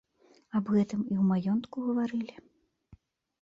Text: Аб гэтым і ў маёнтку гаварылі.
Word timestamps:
Аб 0.59 0.65
гэтым 0.75 1.03
і 1.11 1.13
ў 1.21 1.23
маёнтку 1.33 1.85
гаварылі. 1.91 2.33